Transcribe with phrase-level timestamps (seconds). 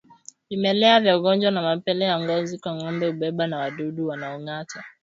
[0.49, 4.83] Vimelea vya ugonjwa wa mapele ya ngozi kwa ngombe hubebwa na wadudu wanaongata